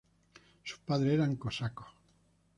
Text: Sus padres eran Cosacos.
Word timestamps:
Sus 0.63 0.79
padres 0.79 1.13
eran 1.13 1.35
Cosacos. 1.35 1.89